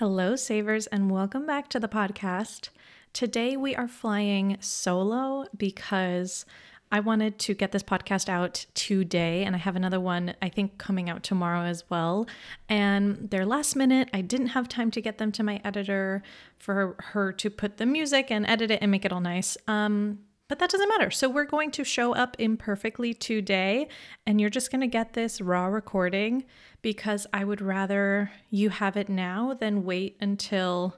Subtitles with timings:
[0.00, 2.70] Hello, savers, and welcome back to the podcast.
[3.12, 6.46] Today we are flying solo because
[6.90, 10.78] I wanted to get this podcast out today, and I have another one I think
[10.78, 12.26] coming out tomorrow as well.
[12.66, 14.08] And they're last minute.
[14.14, 16.22] I didn't have time to get them to my editor
[16.56, 19.58] for her to put the music and edit it and make it all nice.
[19.68, 20.20] Um,
[20.50, 21.12] but that doesn't matter.
[21.12, 23.86] So we're going to show up imperfectly today,
[24.26, 26.44] and you're just going to get this raw recording
[26.82, 30.96] because I would rather you have it now than wait until,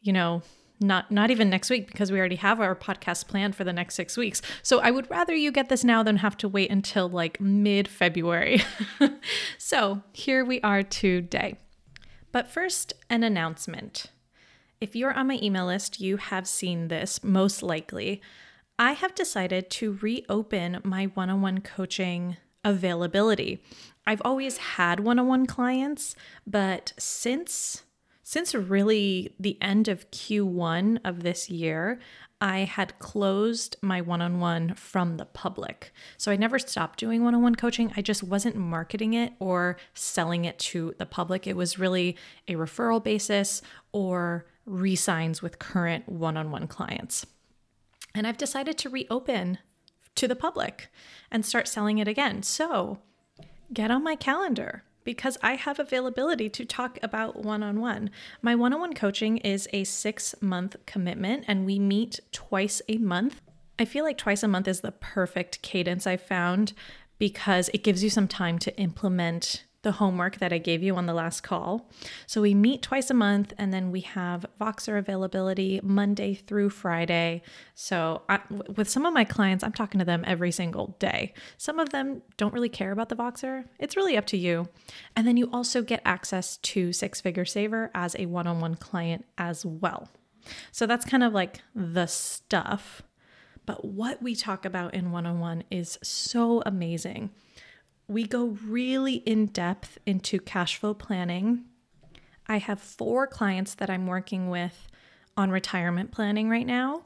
[0.00, 0.40] you know,
[0.80, 3.94] not not even next week because we already have our podcast planned for the next
[3.94, 4.40] 6 weeks.
[4.62, 8.62] So I would rather you get this now than have to wait until like mid-February.
[9.58, 11.58] so, here we are today.
[12.32, 14.06] But first, an announcement.
[14.80, 18.22] If you're on my email list, you have seen this most likely.
[18.78, 23.60] I have decided to reopen my one on one coaching availability.
[24.06, 26.14] I've always had one on one clients,
[26.46, 27.82] but since
[28.22, 31.98] since really the end of Q1 of this year,
[32.42, 35.92] I had closed my one on one from the public.
[36.18, 37.90] So I never stopped doing one on one coaching.
[37.96, 41.46] I just wasn't marketing it or selling it to the public.
[41.46, 47.24] It was really a referral basis or re signs with current one on one clients.
[48.14, 49.58] And I've decided to reopen
[50.14, 50.88] to the public
[51.30, 52.42] and start selling it again.
[52.42, 52.98] So
[53.72, 58.10] get on my calendar because I have availability to talk about one on one.
[58.42, 62.98] My one on one coaching is a six month commitment and we meet twice a
[62.98, 63.40] month.
[63.78, 66.72] I feel like twice a month is the perfect cadence I found
[67.18, 71.06] because it gives you some time to implement the homework that I gave you on
[71.06, 71.88] the last call.
[72.26, 77.42] So we meet twice a month and then we have Voxer availability Monday through Friday.
[77.74, 78.40] So I,
[78.76, 81.32] with some of my clients, I'm talking to them every single day.
[81.56, 83.64] Some of them don't really care about the Voxer.
[83.78, 84.68] It's really up to you.
[85.14, 88.74] And then you also get access to Six Figure Saver as a one on one
[88.74, 90.08] client as well.
[90.72, 93.02] So that's kind of like the stuff.
[93.64, 97.30] But what we talk about in one on one is so amazing
[98.08, 101.64] we go really in depth into cash flow planning.
[102.46, 104.88] I have four clients that I'm working with
[105.36, 107.04] on retirement planning right now.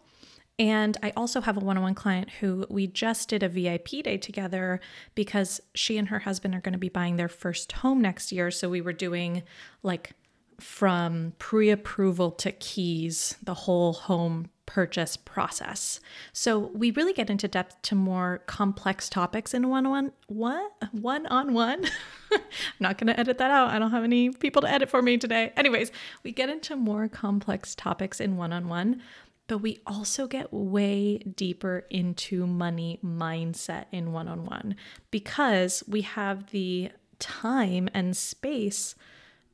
[0.59, 4.05] And I also have a one on one client who we just did a VIP
[4.05, 4.81] day together
[5.15, 8.51] because she and her husband are going to be buying their first home next year.
[8.51, 9.43] So we were doing
[9.83, 10.13] like
[10.61, 16.01] from pre approval to keys, the whole home purchase process.
[16.33, 21.27] So we really get into depth to more complex topics in one on one one
[21.27, 21.85] on one.
[22.33, 22.41] I'm
[22.81, 23.71] not going to edit that out.
[23.71, 25.53] I don't have any people to edit for me today.
[25.57, 29.03] Anyways, we get into more complex topics in one on one,
[29.49, 34.77] but we also get way deeper into money mindset in one on one
[35.11, 38.95] because we have the time and space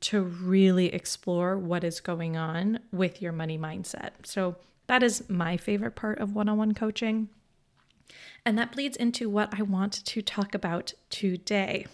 [0.01, 4.11] to really explore what is going on with your money mindset.
[4.23, 4.57] So
[4.89, 7.29] that is my favorite part of one on one coaching.
[8.45, 11.87] And that bleeds into what I want to talk about today.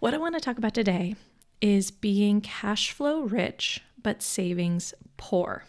[0.00, 1.14] What I want to talk about today
[1.60, 5.64] is being cash flow rich but savings poor.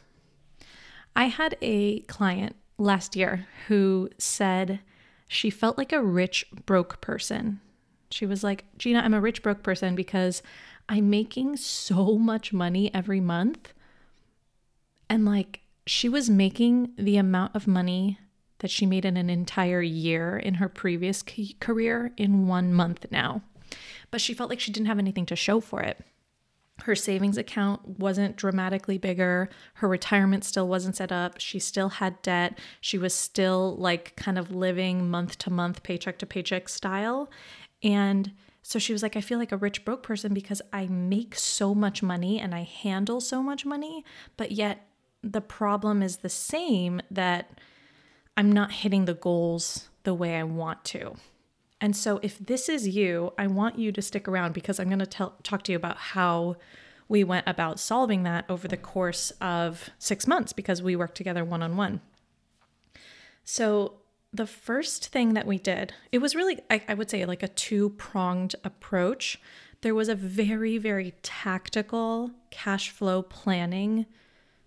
[1.15, 4.79] I had a client last year who said
[5.27, 7.61] she felt like a rich broke person.
[8.09, 10.43] She was like, Gina, I'm a rich broke person because
[10.89, 13.73] I'm making so much money every month.
[15.09, 18.19] And like, she was making the amount of money
[18.59, 21.23] that she made in an entire year in her previous
[21.59, 23.41] career in one month now.
[24.11, 26.03] But she felt like she didn't have anything to show for it.
[26.83, 29.49] Her savings account wasn't dramatically bigger.
[29.75, 31.39] Her retirement still wasn't set up.
[31.39, 32.59] She still had debt.
[32.81, 37.29] She was still like kind of living month to month, paycheck to paycheck style.
[37.81, 38.31] And
[38.61, 41.75] so she was like, I feel like a rich broke person because I make so
[41.75, 44.03] much money and I handle so much money,
[44.37, 44.87] but yet
[45.25, 47.59] the problem is the same that
[48.37, 51.15] I'm not hitting the goals the way I want to.
[51.81, 54.99] And so, if this is you, I want you to stick around because I'm going
[54.99, 56.55] to tell, talk to you about how
[57.07, 61.43] we went about solving that over the course of six months because we worked together
[61.43, 62.01] one on one.
[63.43, 63.95] So,
[64.31, 67.47] the first thing that we did, it was really, I, I would say, like a
[67.47, 69.39] two pronged approach.
[69.81, 74.05] There was a very, very tactical cash flow planning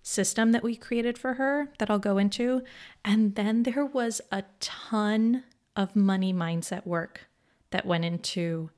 [0.08, 2.62] system that we created for her that I'll go into.
[3.04, 5.44] And then there was a ton
[5.76, 7.28] of money mindset work
[7.70, 8.70] that went into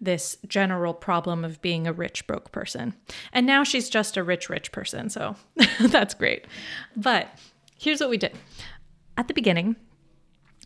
[0.00, 2.94] this general problem of being a rich broke person.
[3.32, 5.36] And now she's just a rich rich person, so
[5.80, 6.44] that's great.
[6.96, 7.28] But
[7.78, 8.36] here's what we did.
[9.16, 9.76] At the beginning,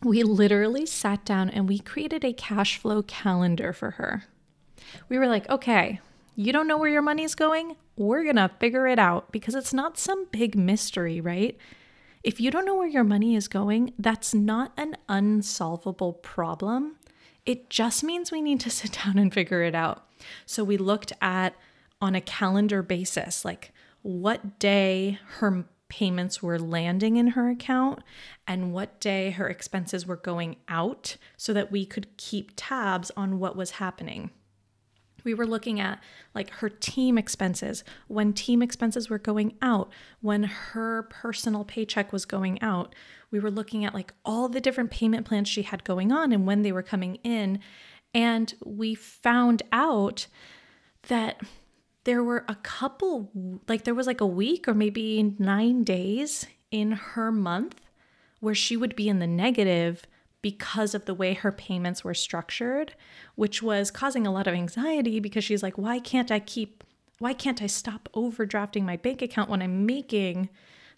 [0.03, 4.23] we literally sat down and we created a cash flow calendar for her.
[5.07, 5.99] We were like, "Okay,
[6.35, 7.75] You don't know where your money's going?
[7.99, 11.57] We're going to figure it out because it's not some big mystery, right?
[12.23, 16.95] If you don't know where your money is going, that's not an unsolvable problem.
[17.45, 20.07] It just means we need to sit down and figure it out.
[20.45, 21.55] So we looked at
[22.01, 27.99] on a calendar basis, like what day her payments were landing in her account
[28.47, 33.39] and what day her expenses were going out so that we could keep tabs on
[33.39, 34.29] what was happening.
[35.23, 35.99] We were looking at
[36.33, 42.25] like her team expenses, when team expenses were going out, when her personal paycheck was
[42.25, 42.95] going out.
[43.31, 46.47] We were looking at like all the different payment plans she had going on and
[46.47, 47.59] when they were coming in.
[48.13, 50.27] And we found out
[51.07, 51.41] that
[52.05, 53.31] there were a couple,
[53.67, 57.81] like there was like a week or maybe nine days in her month
[58.39, 60.05] where she would be in the negative
[60.41, 62.93] because of the way her payments were structured,
[63.35, 66.83] which was causing a lot of anxiety because she's like, why can't I keep,
[67.19, 70.49] why can't I stop overdrafting my bank account when I'm making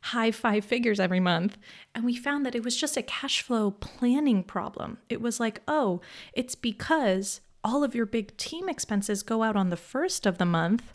[0.06, 1.58] high five figures every month?
[1.96, 5.00] And we found that it was just a cash flow planning problem.
[5.10, 6.02] It was like, oh,
[6.34, 10.46] it's because all of your big team expenses go out on the first of the
[10.46, 10.94] month,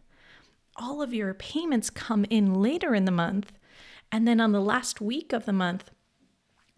[0.76, 3.52] all of your payments come in later in the month,
[4.12, 5.90] and then on the last week of the month,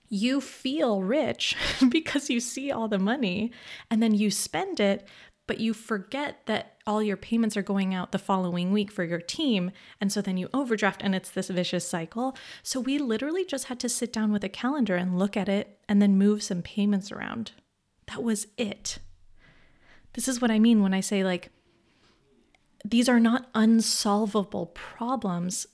[0.08, 1.56] you feel rich
[1.88, 3.52] because you see all the money
[3.90, 5.06] and then you spend it,
[5.46, 9.20] but you forget that all your payments are going out the following week for your
[9.20, 9.70] team.
[10.00, 12.36] And so then you overdraft and it's this vicious cycle.
[12.62, 15.78] So we literally just had to sit down with a calendar and look at it
[15.88, 17.52] and then move some payments around.
[18.06, 18.98] That was it.
[20.14, 21.50] This is what I mean when I say, like,
[22.84, 25.66] these are not unsolvable problems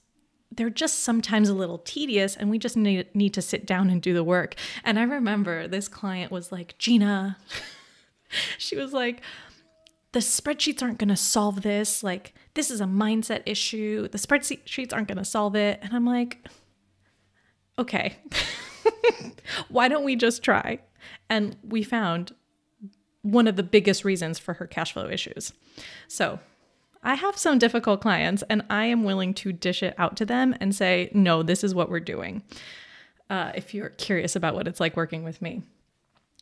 [0.56, 4.00] they're just sometimes a little tedious and we just need, need to sit down and
[4.00, 4.54] do the work.
[4.84, 7.38] And I remember this client was like, Gina,
[8.58, 9.22] she was like,
[10.12, 12.02] the spreadsheets aren't going to solve this.
[12.02, 14.08] Like, this is a mindset issue.
[14.08, 15.80] The spreadsheets aren't going to solve it.
[15.82, 16.46] And I'm like,
[17.78, 18.16] okay,
[19.68, 20.78] why don't we just try?
[21.28, 22.32] And we found
[23.22, 25.52] one of the biggest reasons for her cash flow issues.
[26.06, 26.38] So
[27.04, 30.56] I have some difficult clients and I am willing to dish it out to them
[30.58, 32.42] and say, no, this is what we're doing.
[33.28, 35.62] Uh, if you're curious about what it's like working with me.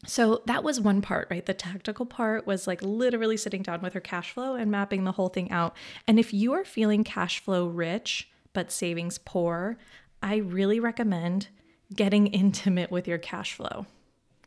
[0.07, 1.45] So that was one part, right?
[1.45, 5.13] The tactical part was like literally sitting down with her cash flow and mapping the
[5.13, 5.77] whole thing out.
[6.09, 9.79] And if you are feeling cash flow rich, but savings poor,
[10.23, 11.49] I really recommend
[11.95, 13.87] getting intimate with your cash flow.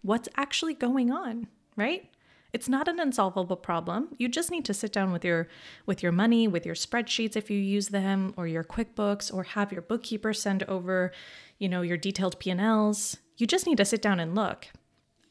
[0.01, 2.09] What's actually going on, right?
[2.56, 4.16] It's not an unsolvable problem.
[4.18, 5.50] You just need to sit down with your
[5.86, 9.74] with your money, with your spreadsheets if you use them or your QuickBooks or have
[9.74, 11.12] your bookkeeper send over,
[11.60, 13.18] you know, your detailed P&Ls.
[13.36, 14.68] You just need to sit down and look.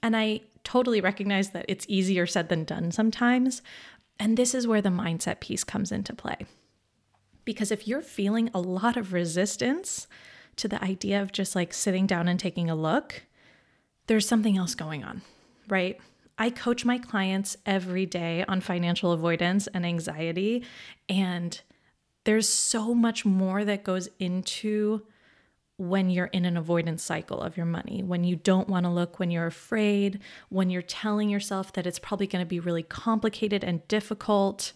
[0.02, 3.62] And I totally recognize that it's easier said than done sometimes,
[4.20, 6.44] and this is where the mindset piece comes into play.
[7.46, 10.06] Because if you're feeling a lot of resistance
[10.56, 13.22] to the idea of just like sitting down and taking a look,
[14.08, 15.22] there's something else going on,
[15.68, 15.98] right?
[16.38, 20.64] I coach my clients every day on financial avoidance and anxiety.
[21.08, 21.60] And
[22.24, 25.06] there's so much more that goes into
[25.76, 29.18] when you're in an avoidance cycle of your money, when you don't want to look,
[29.18, 33.64] when you're afraid, when you're telling yourself that it's probably going to be really complicated
[33.64, 34.72] and difficult.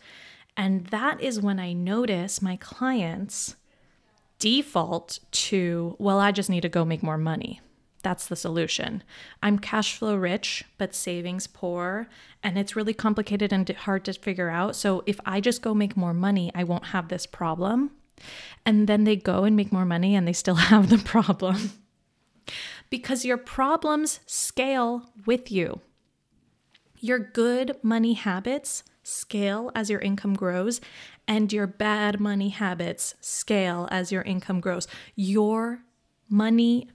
[0.56, 3.54] And that is when I notice my clients
[4.40, 7.60] default to, well, I just need to go make more money.
[8.02, 9.02] That's the solution.
[9.42, 12.08] I'm cash flow rich, but savings poor,
[12.42, 14.76] and it's really complicated and hard to figure out.
[14.76, 17.90] So if I just go make more money, I won't have this problem.
[18.64, 21.72] And then they go and make more money and they still have the problem.
[22.90, 25.80] because your problems scale with you.
[27.00, 30.80] Your good money habits scale as your income grows,
[31.26, 34.86] and your bad money habits scale as your income grows.
[35.14, 35.80] Your
[36.28, 36.88] money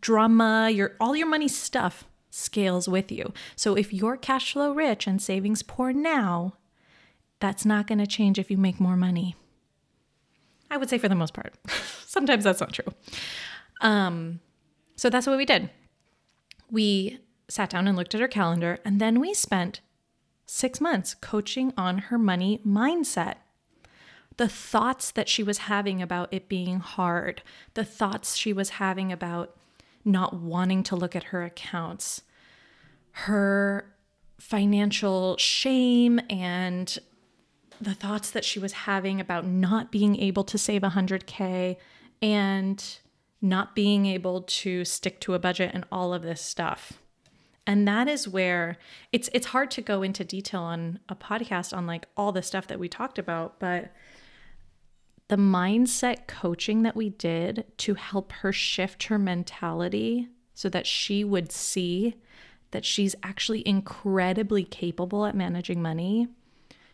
[0.00, 3.32] drama, your all your money stuff scales with you.
[3.56, 6.54] So if you're cash flow rich and savings poor now,
[7.40, 9.34] that's not going to change if you make more money.
[10.70, 11.54] I would say for the most part.
[12.06, 12.92] Sometimes that's not true.
[13.80, 14.40] Um,
[14.96, 15.70] so that's what we did.
[16.70, 19.80] We sat down and looked at her calendar, and then we spent
[20.46, 23.36] six months coaching on her money mindset.
[24.36, 27.42] The thoughts that she was having about it being hard,
[27.74, 29.56] the thoughts she was having about
[30.04, 32.22] not wanting to look at her accounts,
[33.12, 33.92] her
[34.38, 36.98] financial shame and
[37.80, 41.76] the thoughts that she was having about not being able to save 100K
[42.20, 42.98] and
[43.40, 47.00] not being able to stick to a budget and all of this stuff.
[47.66, 48.78] And that is where
[49.12, 52.66] it's it's hard to go into detail on a podcast on like all the stuff
[52.66, 53.92] that we talked about, but
[55.30, 61.22] the mindset coaching that we did to help her shift her mentality so that she
[61.22, 62.16] would see
[62.72, 66.26] that she's actually incredibly capable at managing money.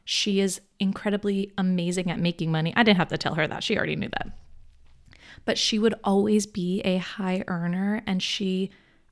[0.04, 2.74] She is incredibly amazing at making money.
[2.76, 4.28] I didn't have to tell her that, she already knew that.
[5.46, 8.68] But she would always be a high earner, and she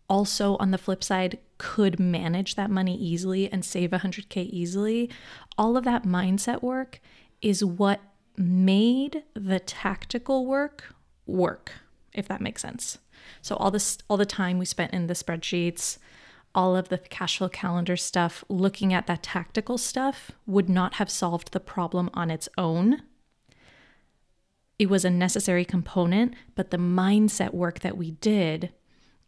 [0.06, 5.10] also, on the flip side, could manage that money easily and save 100K easily.
[5.56, 7.00] All of that mindset work
[7.40, 8.02] is what
[8.36, 10.94] made the tactical work
[11.26, 11.72] work,
[12.12, 12.98] if that makes sense.
[13.40, 15.98] So all this all the time we spent in the spreadsheets,
[16.54, 21.10] all of the cash flow calendar stuff, looking at that tactical stuff would not have
[21.10, 23.02] solved the problem on its own.
[24.78, 28.72] It was a necessary component, but the mindset work that we did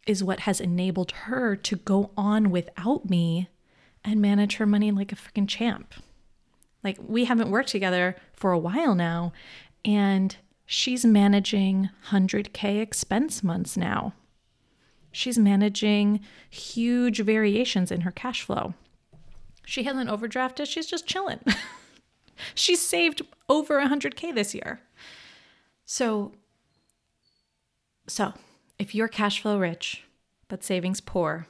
[0.05, 3.49] is what has enabled her to go on without me
[4.03, 5.93] and manage her money like a freaking champ.
[6.83, 9.33] Like, we haven't worked together for a while now,
[9.83, 14.13] and she's managing 100K expense months now.
[15.11, 16.19] She's managing
[16.49, 18.73] huge variations in her cash flow.
[19.65, 21.39] She hasn't overdrafted, she's just chilling.
[22.55, 24.81] she's saved over 100K this year.
[25.85, 26.33] So,
[28.07, 28.33] so
[28.77, 30.03] if you're cash flow rich,
[30.47, 31.47] but savings poor,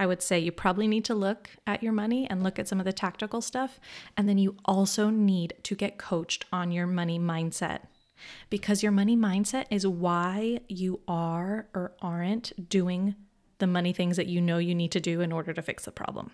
[0.00, 2.80] I would say you probably need to look at your money and look at some
[2.80, 3.78] of the tactical stuff.
[4.16, 7.80] And then you also need to get coached on your money mindset
[8.48, 13.14] because your money mindset is why you are or aren't doing
[13.58, 15.92] the money things that you know you need to do in order to fix the
[15.92, 16.30] problem.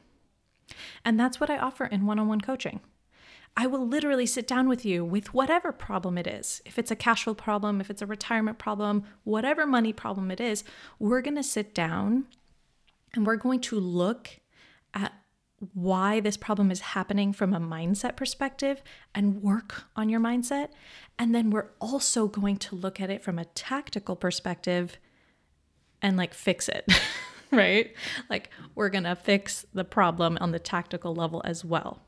[1.05, 2.79] And that's what I offer in one on one coaching.
[3.57, 6.63] I will literally sit down with you with whatever problem it is.
[6.65, 10.41] If it's a cash flow problem, if it's a retirement problem, whatever money problem it
[10.41, 10.63] is,
[11.01, 12.27] we're going to sit down
[13.15, 14.41] and we're going to look
[14.95, 15.13] at
[15.73, 18.83] why this problem is happening from a mindset perspective
[19.15, 20.69] and work on your mindset.
[21.19, 24.99] And then we're also going to look at it from a tactical perspective
[26.03, 26.87] and like fix it,
[27.51, 27.95] right?
[28.29, 32.03] Like we're going to fix the problem on the tactical level as well.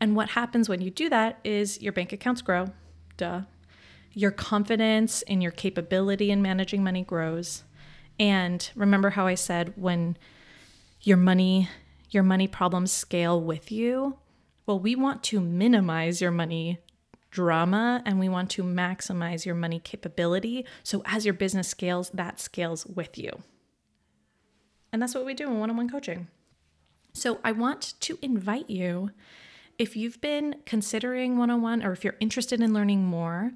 [0.00, 2.66] And what happens when you do that is your bank accounts grow,
[3.16, 3.42] duh.
[4.12, 7.62] Your confidence in your capability in managing money grows.
[8.18, 10.16] And remember how I said when
[11.00, 11.68] your money
[12.10, 14.18] your money problems scale with you?
[14.66, 16.78] Well, we want to minimize your money
[17.30, 20.64] drama and we want to maximize your money capability.
[20.82, 23.42] So as your business scales, that scales with you.
[24.92, 26.28] And that's what we do in one on one coaching.
[27.12, 29.10] So I want to invite you
[29.78, 33.52] if you've been considering one on one or if you're interested in learning more,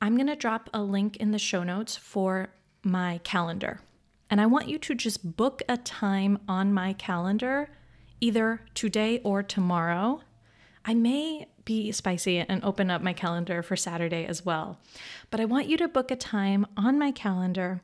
[0.00, 2.48] I'm going to drop a link in the show notes for
[2.82, 3.80] my calendar.
[4.28, 7.70] And I want you to just book a time on my calendar,
[8.20, 10.22] either today or tomorrow.
[10.84, 14.78] I may be spicy and open up my calendar for Saturday as well.
[15.30, 17.82] But I want you to book a time on my calendar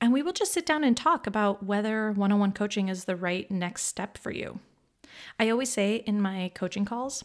[0.00, 3.04] and we will just sit down and talk about whether one on one coaching is
[3.04, 4.58] the right next step for you.
[5.38, 7.22] I always say in my coaching calls,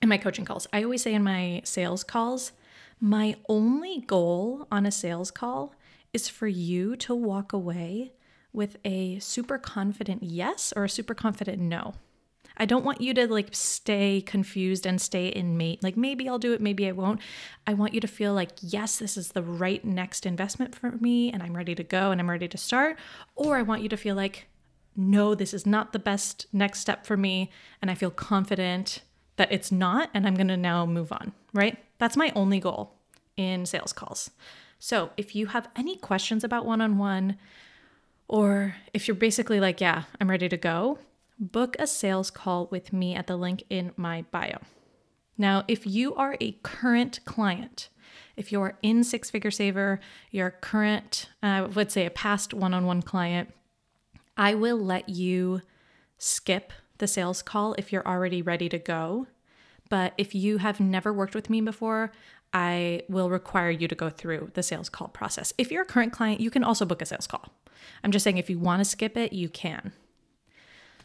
[0.00, 2.52] in my coaching calls, I always say in my sales calls,
[3.00, 5.74] my only goal on a sales call
[6.16, 8.10] is for you to walk away
[8.50, 11.92] with a super confident yes or a super confident no.
[12.56, 15.82] I don't want you to like stay confused and stay in mate.
[15.82, 17.20] Like maybe I'll do it, maybe I won't.
[17.66, 21.30] I want you to feel like, yes, this is the right next investment for me
[21.30, 22.98] and I'm ready to go and I'm ready to start.
[23.34, 24.48] Or I want you to feel like,
[24.96, 27.50] no, this is not the best next step for me.
[27.82, 29.02] And I feel confident
[29.36, 30.08] that it's not.
[30.14, 31.76] And I'm going to now move on, right?
[31.98, 32.94] That's my only goal
[33.36, 34.30] in sales calls.
[34.78, 37.36] So if you have any questions about one on one,
[38.28, 40.98] or if you're basically like, yeah, I'm ready to go,
[41.38, 44.58] book a sales call with me at the link in my bio.
[45.38, 47.88] Now, if you are a current client,
[48.36, 52.74] if you're in Six Figure Saver, you're a current, uh, let's say a past one
[52.74, 53.52] on one client,
[54.36, 55.62] I will let you
[56.18, 59.26] skip the sales call if you're already ready to go.
[59.88, 62.12] But if you have never worked with me before,
[62.52, 65.52] I will require you to go through the sales call process.
[65.58, 67.52] If you're a current client, you can also book a sales call.
[68.02, 69.92] I'm just saying if you want to skip it, you can.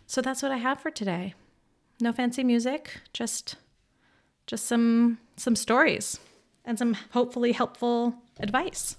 [0.08, 1.34] So that's what I have for today.
[2.00, 3.56] No fancy music, just
[4.48, 6.20] just some some stories
[6.66, 8.98] and some hopefully helpful advice.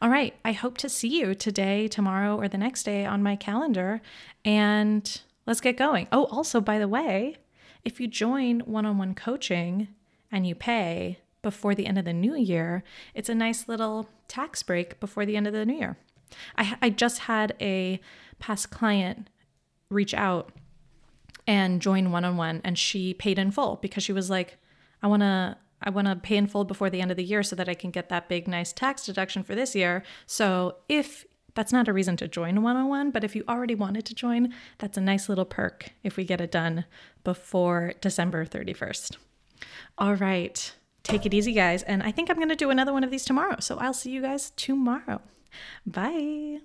[0.00, 0.34] All right.
[0.44, 4.00] I hope to see you today, tomorrow, or the next day on my calendar.
[4.44, 6.08] And let's get going.
[6.10, 7.36] Oh, also, by the way,
[7.84, 9.88] if you join one on one coaching
[10.32, 12.82] and you pay before the end of the new year,
[13.14, 15.96] it's a nice little tax break before the end of the new year.
[16.56, 18.00] I, I just had a
[18.38, 19.28] past client
[19.90, 20.52] reach out
[21.46, 22.60] and join one on one.
[22.64, 24.58] And she paid in full because she was like,
[25.02, 25.56] I want to.
[25.82, 27.72] I want to pay in full before the end of the year so that I
[27.72, 30.02] can get that big, nice tax deduction for this year.
[30.26, 33.74] So, if that's not a reason to join one on one, but if you already
[33.74, 36.84] wanted to join, that's a nice little perk if we get it done
[37.24, 39.16] before December 31st.
[39.96, 40.74] All right.
[41.02, 41.82] Take it easy, guys.
[41.82, 43.56] And I think I'm going to do another one of these tomorrow.
[43.60, 45.20] So I'll see you guys tomorrow.
[45.86, 46.60] Bye.